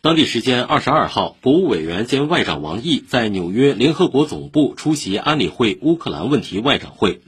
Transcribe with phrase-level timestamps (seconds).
[0.00, 7.20] 当地时间二十二号，国务委员兼外长王毅在纽约联合国总部出席安理会乌克兰问题外长会。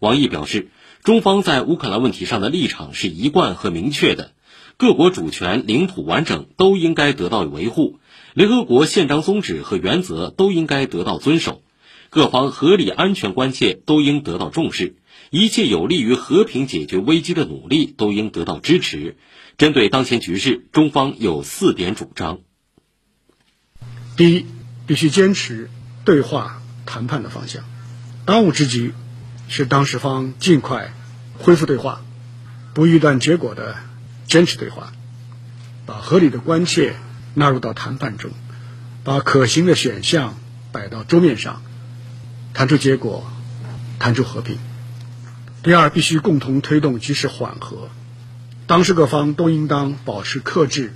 [0.00, 0.70] 王毅表示，
[1.04, 4.32] 中方在乌克兰问题上的立场是一贯和明确的，
[4.76, 8.00] 各国主权、领土完整都应该得到维护，
[8.34, 11.62] 联合国宪章宗旨和原则都应该得到遵守，
[12.10, 14.96] 各方合理安全关切都应得到重视，
[15.30, 19.16] 一切有利于和平解决危机的努力都应得到支持。
[19.56, 22.40] 针对当前局势，中方有四点主张：
[24.16, 24.46] 第一，
[24.88, 25.70] 必须坚持
[26.04, 27.62] 对话谈判的方向，
[28.24, 28.92] 当务之急
[29.48, 30.92] 是当事方尽快
[31.38, 32.02] 恢复对话，
[32.74, 33.76] 不预断结果的
[34.26, 34.92] 坚持对话，
[35.86, 36.96] 把合理的关切
[37.34, 38.32] 纳入到谈判中，
[39.04, 40.36] 把可行的选项
[40.72, 41.62] 摆到桌面上，
[42.52, 43.30] 谈出结果，
[43.98, 44.58] 谈出和平。
[45.62, 47.88] 第二，必须共同推动局势缓和。
[48.66, 50.92] 当事各方都应当保持克制，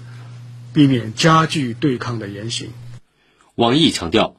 [0.73, 2.71] 避免加剧对抗的言行。
[3.57, 4.37] 王毅强调，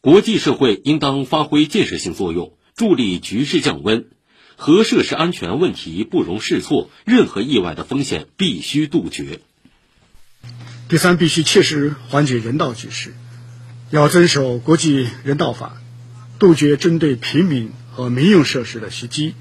[0.00, 4.06] 国际社会应当发挥建设性作用，助力局势降温。
[4.56, 9.40] 核设施安全问题不容试错，任何意外的风险必须杜绝。
[10.88, 13.14] 第三，必须切实缓解人道局势，
[13.90, 15.76] 要遵守国际人道法，
[16.38, 19.34] 杜绝针对平民和民用设施的袭击，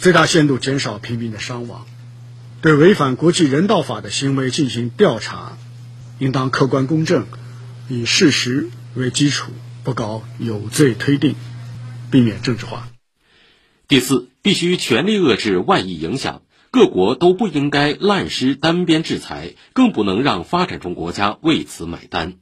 [0.00, 1.86] 最大限度减少平民的伤亡。
[2.60, 5.56] 对违反国际人道法的行为进行调查，
[6.18, 7.26] 应当客观公正，
[7.88, 9.52] 以事实为基础，
[9.84, 11.36] 不搞有罪推定，
[12.10, 12.88] 避免政治化。
[13.86, 22.40] 第四，必须全力遏制外溢影响，各国都不应该滥施单边制裁，更不能让发展中国家为此买单。